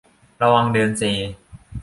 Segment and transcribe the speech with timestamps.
[0.41, 1.01] ระวังเดินเซ